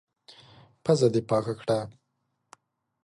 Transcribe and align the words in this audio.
پزه 0.83 1.07
دي 1.13 1.21
پاکه 1.29 1.53
کړه! 1.59 1.79